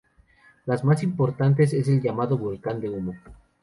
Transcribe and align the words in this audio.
La 0.65 0.81
más 0.81 1.03
importante 1.03 1.61
es 1.61 1.73
el 1.73 2.01
llamado 2.01 2.35
Volcán 2.35 2.81
de 2.81 2.89
Humo. 2.89 3.13